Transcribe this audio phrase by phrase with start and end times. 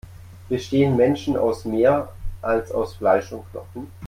[0.49, 2.09] Bestehen Menschen aus mehr,
[2.41, 3.85] als aus Fleisch und Knochen?